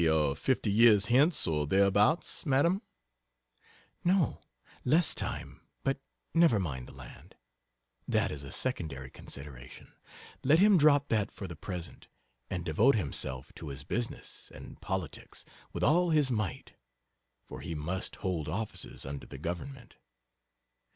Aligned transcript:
C. 0.01 0.07
Say 0.07 0.31
a 0.31 0.33
50 0.33 0.71
years 0.71 1.05
hence, 1.05 1.45
or 1.45 1.67
thereabouts. 1.67 2.43
Madame 2.43 2.81
MADAME. 4.03 4.19
No 4.19 4.41
less 4.83 5.13
time 5.13 5.61
but 5.83 5.99
never 6.33 6.57
mind 6.57 6.87
the 6.87 6.91
land, 6.91 7.35
that 8.07 8.31
is 8.31 8.41
a 8.43 8.51
secondary 8.51 9.11
consideration 9.11 9.93
let 10.43 10.57
him 10.57 10.79
drop 10.79 11.09
that 11.09 11.29
for 11.31 11.45
the 11.47 11.55
present, 11.55 12.07
and 12.49 12.65
devote 12.65 12.95
himself 12.95 13.53
to 13.53 13.67
his 13.67 13.83
business 13.83 14.51
and 14.55 14.81
politics 14.81 15.45
with 15.71 15.83
all 15.83 16.09
his 16.09 16.31
might, 16.31 16.73
for 17.45 17.61
he 17.61 17.75
must 17.75 18.15
hold 18.15 18.47
offices 18.49 19.05
under 19.05 19.27
the 19.27 19.37
Government..... 19.37 19.97